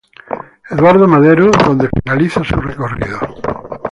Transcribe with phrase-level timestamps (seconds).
[0.71, 3.19] Eduardo Madero, donde finaliza su recorrido.